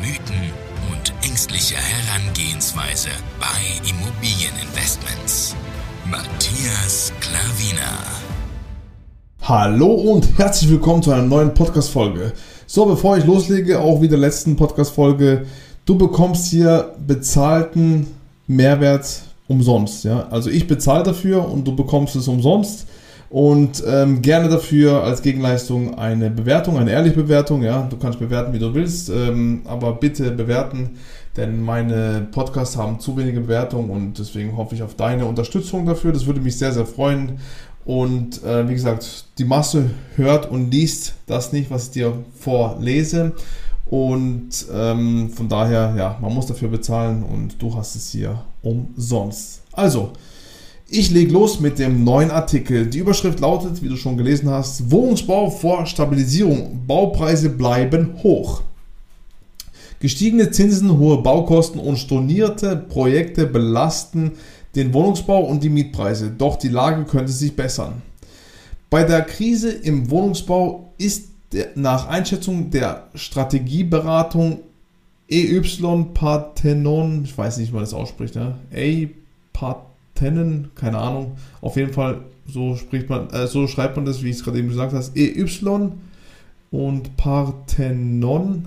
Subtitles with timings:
[0.00, 0.50] Mythen
[0.90, 3.46] und ängstliche Herangehensweise bei
[3.86, 5.54] Immobilieninvestments.
[6.10, 7.98] Matthias Klavina.
[9.42, 12.32] Hallo und herzlich willkommen zu einer neuen Podcast-Folge.
[12.66, 15.44] So, bevor ich loslege, auch wie der letzten Podcast-Folge,
[15.84, 18.06] du bekommst hier bezahlten
[18.46, 20.04] Mehrwert umsonst.
[20.04, 20.28] Ja?
[20.30, 22.86] Also ich bezahle dafür und du bekommst es umsonst
[23.30, 27.62] und ähm, gerne dafür als Gegenleistung eine Bewertung, eine ehrliche Bewertung.
[27.62, 30.98] Ja, du kannst bewerten, wie du willst, ähm, aber bitte bewerten,
[31.36, 36.12] denn meine Podcasts haben zu wenige Bewertungen und deswegen hoffe ich auf deine Unterstützung dafür.
[36.12, 37.38] Das würde mich sehr, sehr freuen.
[37.84, 43.32] Und äh, wie gesagt, die Masse hört und liest das nicht, was ich dir vorlese.
[43.86, 49.62] Und ähm, von daher, ja, man muss dafür bezahlen und du hast es hier umsonst.
[49.72, 50.12] Also,
[50.90, 52.86] ich lege los mit dem neuen Artikel.
[52.86, 56.82] Die Überschrift lautet, wie du schon gelesen hast, Wohnungsbau vor Stabilisierung.
[56.86, 58.62] Baupreise bleiben hoch.
[60.00, 64.32] Gestiegene Zinsen, hohe Baukosten und stornierte Projekte belasten
[64.74, 66.30] den Wohnungsbau und die Mietpreise.
[66.30, 68.02] Doch die Lage könnte sich bessern.
[68.88, 71.28] Bei der Krise im Wohnungsbau ist
[71.76, 74.60] nach Einschätzung der Strategieberatung
[75.28, 75.60] EY
[76.14, 78.56] Parthenon, ich weiß nicht, wie man das ausspricht, ne?
[78.74, 79.08] A
[79.52, 79.89] Parthenon
[80.20, 81.32] Tennen, keine Ahnung.
[81.62, 84.58] Auf jeden Fall, so spricht man, äh, so schreibt man das, wie ich es gerade
[84.58, 85.46] eben gesagt habe, EY
[86.70, 88.66] und Parthenon.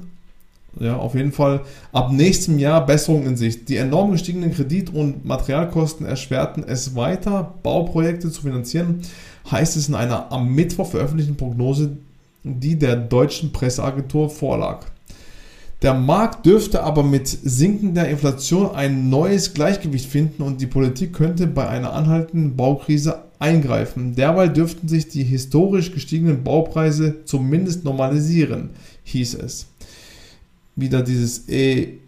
[0.80, 3.70] Ja, auf jeden Fall ab nächstem Jahr Besserung in Sicht.
[3.70, 9.04] Die enorm gestiegenen Kredit- und Materialkosten erschwerten es weiter, Bauprojekte zu finanzieren,
[9.52, 11.98] heißt es in einer am Mittwoch veröffentlichten Prognose,
[12.44, 14.88] die der deutschen Presseagentur vorlag.
[15.84, 21.46] Der Markt dürfte aber mit sinkender Inflation ein neues Gleichgewicht finden und die Politik könnte
[21.46, 24.16] bei einer anhaltenden Baukrise eingreifen.
[24.16, 28.70] Derweil dürften sich die historisch gestiegenen Baupreise zumindest normalisieren,
[29.04, 29.66] hieß es.
[30.78, 32.00] Wieder dieses EY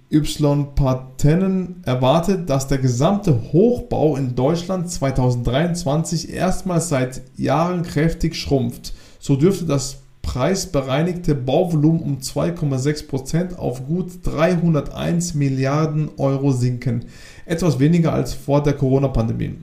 [0.75, 8.93] Patennen erwartet, dass der gesamte Hochbau in Deutschland 2023 erstmals seit Jahren kräftig schrumpft.
[9.19, 17.05] So dürfte das preisbereinigte Bauvolumen um 2,6% auf gut 301 Milliarden Euro sinken,
[17.45, 19.55] etwas weniger als vor der Corona-Pandemie.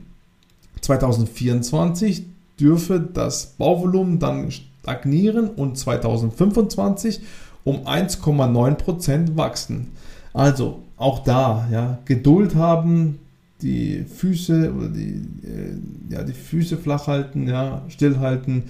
[0.79, 2.25] 2024
[2.59, 7.21] dürfe das Bauvolumen dann stagnieren und 2025
[7.65, 9.91] um 1,9% wachsen.
[10.33, 13.19] Also auch da, ja, Geduld haben,
[13.61, 18.63] die Füße oder die, äh, ja, die Füße flach halten, ja, stillhalten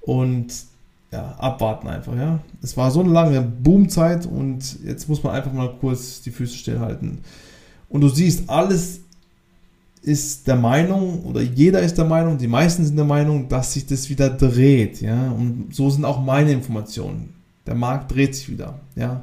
[0.00, 0.52] und
[1.14, 2.40] ja, abwarten einfach, ja.
[2.60, 6.56] Es war so eine lange Boomzeit und jetzt muss man einfach mal kurz die Füße
[6.56, 7.20] stillhalten.
[7.88, 9.00] Und du siehst, alles
[10.02, 13.86] ist der Meinung oder jeder ist der Meinung, die meisten sind der Meinung, dass sich
[13.86, 15.30] das wieder dreht, ja.
[15.30, 17.32] Und so sind auch meine Informationen.
[17.64, 19.22] Der Markt dreht sich wieder, ja.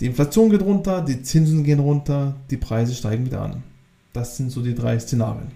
[0.00, 3.62] Die Inflation geht runter, die Zinsen gehen runter, die Preise steigen wieder an.
[4.14, 5.48] Das sind so die drei Szenarien.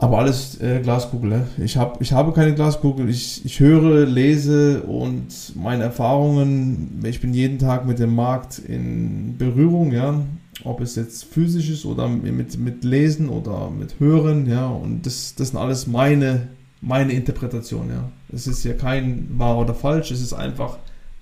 [0.00, 1.30] Aber alles äh, Glaskugel.
[1.30, 1.46] Ne?
[1.58, 3.08] Ich, hab, ich habe keine Glaskugel.
[3.08, 5.26] Ich, ich höre, lese und
[5.56, 10.20] meine Erfahrungen, ich bin jeden Tag mit dem Markt in Berührung, ja.
[10.64, 14.68] Ob es jetzt physisch ist oder mit, mit Lesen oder mit Hören, ja.
[14.68, 16.46] Und das, das sind alles meine,
[16.80, 18.08] meine Interpretation, ja.
[18.32, 20.78] Es ist ja kein wahr oder falsch, es ist einfach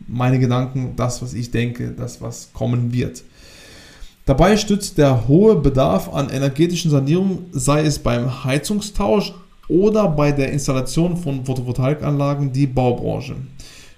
[0.06, 3.22] meine Gedanken, das, was ich denke, das, was kommen wird.
[4.26, 9.32] Dabei stützt der hohe Bedarf an energetischen Sanierungen, sei es beim Heizungstausch
[9.68, 13.36] oder bei der Installation von Photovoltaikanlagen, die Baubranche.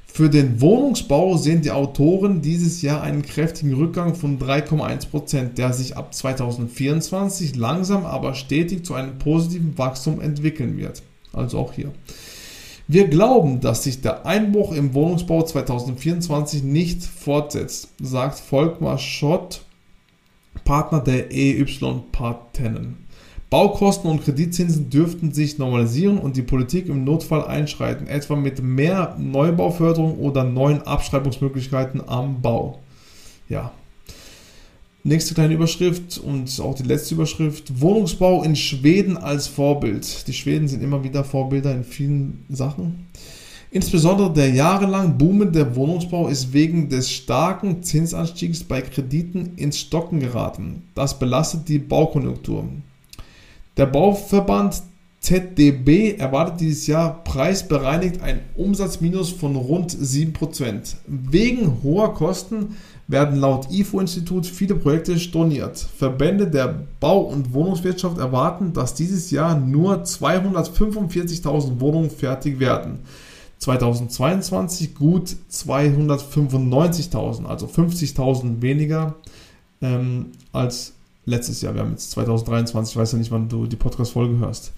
[0.05, 5.97] Für den Wohnungsbau sehen die Autoren dieses Jahr einen kräftigen Rückgang von 3,1%, der sich
[5.97, 11.03] ab 2024 langsam aber stetig zu einem positiven Wachstum entwickeln wird.
[11.33, 11.91] Also auch hier.
[12.87, 19.63] Wir glauben, dass sich der Einbruch im Wohnungsbau 2024 nicht fortsetzt, sagt Volkmar Schott,
[20.69, 22.99] Partner der EY-Partennen.
[23.49, 29.17] Baukosten und Kreditzinsen dürften sich normalisieren und die Politik im Notfall einschreiten, etwa mit mehr
[29.19, 32.81] Neubauförderung oder neuen Abschreibungsmöglichkeiten am Bau.
[33.49, 33.73] Ja.
[35.05, 37.81] Nächste kleine Überschrift und auch die letzte Überschrift.
[37.81, 40.29] Wohnungsbau in Schweden als Vorbild.
[40.29, 43.07] Die Schweden sind immer wieder Vorbilder in vielen Sachen.
[43.71, 50.85] Insbesondere der jahrelang boomende Wohnungsbau ist wegen des starken Zinsanstiegs bei Krediten ins Stocken geraten.
[50.95, 52.65] Das belastet die Baukonjunktur.
[53.77, 54.83] Der Bauverband
[55.21, 60.95] ZDB erwartet dieses Jahr preisbereinigt ein Umsatzminus von rund 7%.
[61.07, 62.77] Wegen hoher Kosten
[63.09, 65.77] werden laut IFO-Institut viele Projekte storniert.
[65.79, 73.01] Verbände der Bau- und Wohnungswirtschaft erwarten, dass dieses Jahr nur 245.000 Wohnungen fertig werden.
[73.59, 79.17] 2022 gut 295.000, also 50.000 weniger
[79.83, 80.93] ähm, als
[81.25, 81.75] letztes Jahr.
[81.75, 84.73] Wir haben jetzt 2023, ich weiß ja nicht, wann du die Podcast-Folge hörst.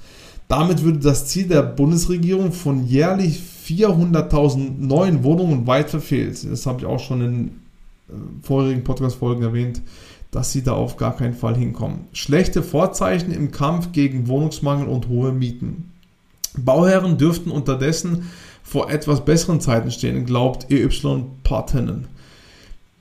[0.48, 6.44] Damit würde das Ziel der Bundesregierung von jährlich 400.000 neuen Wohnungen weit verfehlt.
[6.50, 7.48] Das habe ich auch schon in
[8.08, 8.12] äh,
[8.42, 9.80] vorherigen Podcast-Folgen erwähnt,
[10.32, 12.06] dass sie da auf gar keinen Fall hinkommen.
[12.12, 15.92] Schlechte Vorzeichen im Kampf gegen Wohnungsmangel und hohe Mieten.
[16.56, 18.30] Bauherren dürften unterdessen
[18.70, 20.88] vor etwas besseren Zeiten stehen, glaubt EY
[21.42, 22.06] Partennen.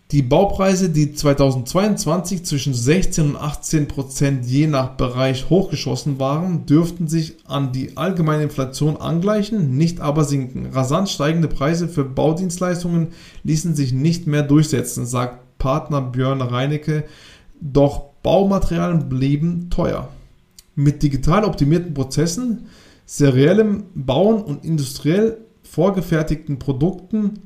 [0.10, 7.08] Die Baupreise, die 2022 zwischen 16 und 18 Prozent je nach Bereich hochgeschossen waren, dürften
[7.08, 10.72] sich an die allgemeine Inflation angleichen, nicht aber sinken.
[10.74, 13.10] Rasant steigende Preise für Baudienstleistungen
[13.44, 17.04] ließen sich nicht mehr durchsetzen, sagt Partner Björn Reinecke,
[17.62, 20.10] doch Baumaterialien blieben teuer.
[20.74, 22.66] Mit digital optimierten Prozessen,
[23.06, 25.38] seriellem Bauen und industriell
[25.70, 27.40] vorgefertigten Produkten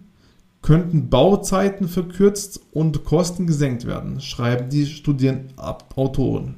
[0.61, 6.55] könnten Bauzeiten verkürzt und Kosten gesenkt werden, schreiben die Studienautoren.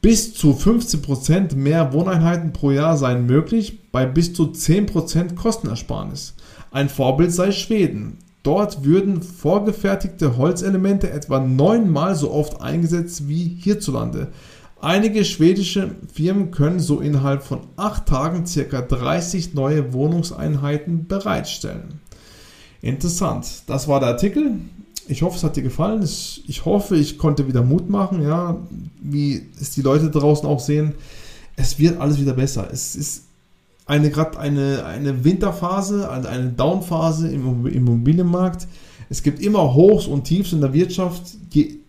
[0.00, 6.34] Bis zu 15% mehr Wohneinheiten pro Jahr seien möglich, bei bis zu 10% Kostenersparnis.
[6.70, 8.18] Ein Vorbild sei Schweden.
[8.42, 14.28] Dort würden vorgefertigte Holzelemente etwa neunmal so oft eingesetzt wie hierzulande.
[14.82, 18.80] Einige schwedische Firmen können so innerhalb von acht Tagen ca.
[18.82, 22.00] 30 neue Wohnungseinheiten bereitstellen.
[22.80, 23.62] Interessant.
[23.68, 24.56] Das war der Artikel.
[25.06, 26.02] Ich hoffe, es hat dir gefallen.
[26.02, 28.58] Ich hoffe, ich konnte wieder Mut machen, ja,
[29.00, 30.94] wie es die Leute draußen auch sehen.
[31.54, 32.68] Es wird alles wieder besser.
[32.72, 33.26] Es ist
[33.86, 38.66] eine gerade eine, eine Winterphase, also eine Downphase im Immobilienmarkt.
[39.08, 41.22] Es gibt immer Hochs und Tiefs in der Wirtschaft.
[41.50, 41.81] Je,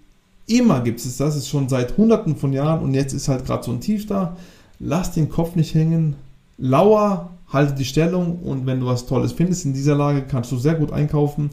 [0.47, 1.35] immer gibt es das.
[1.35, 4.35] ist schon seit Hunderten von Jahren und jetzt ist halt gerade so ein Tief da.
[4.79, 6.15] Lass den Kopf nicht hängen.
[6.57, 10.57] Lauer halte die Stellung und wenn du was Tolles findest in dieser Lage, kannst du
[10.57, 11.49] sehr gut einkaufen.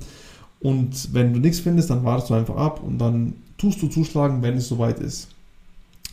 [0.61, 4.43] Und wenn du nichts findest, dann wartest du einfach ab und dann tust du zuschlagen,
[4.43, 5.29] wenn es soweit ist.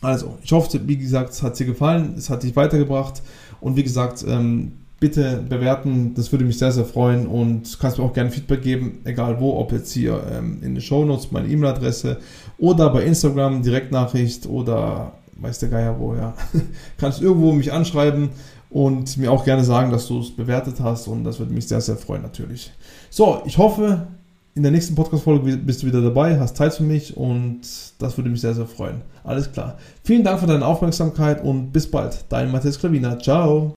[0.01, 3.21] Also, ich hoffe, wie gesagt, es hat dir gefallen, es hat dich weitergebracht
[3.59, 8.03] und wie gesagt, ähm, bitte bewerten, das würde mich sehr, sehr freuen und kannst mir
[8.03, 11.47] auch gerne Feedback geben, egal wo, ob jetzt hier ähm, in den Show Notes meine
[11.47, 12.17] E-Mail-Adresse
[12.57, 16.33] oder bei Instagram Direktnachricht oder weiß der Geier wo, ja.
[16.97, 18.29] kannst irgendwo mich anschreiben
[18.69, 21.81] und mir auch gerne sagen, dass du es bewertet hast und das würde mich sehr,
[21.81, 22.71] sehr freuen natürlich.
[23.11, 24.07] So, ich hoffe,
[24.55, 27.61] in der nächsten Podcast-Folge bist du wieder dabei, hast Zeit für mich und
[27.99, 29.01] das würde mich sehr, sehr freuen.
[29.23, 29.77] Alles klar.
[30.03, 32.25] Vielen Dank für deine Aufmerksamkeit und bis bald.
[32.29, 33.19] Dein Matthias Klavina.
[33.19, 33.75] Ciao.